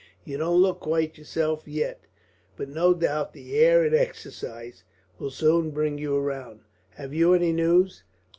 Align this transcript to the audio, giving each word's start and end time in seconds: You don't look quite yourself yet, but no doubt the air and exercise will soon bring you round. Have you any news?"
You 0.25 0.39
don't 0.39 0.59
look 0.59 0.79
quite 0.79 1.19
yourself 1.19 1.67
yet, 1.67 2.01
but 2.57 2.67
no 2.69 2.95
doubt 2.95 3.33
the 3.33 3.55
air 3.59 3.83
and 3.85 3.93
exercise 3.93 4.83
will 5.19 5.29
soon 5.29 5.69
bring 5.69 5.99
you 5.99 6.17
round. 6.19 6.61
Have 6.95 7.13
you 7.13 7.35
any 7.35 7.51
news?" 7.51 8.03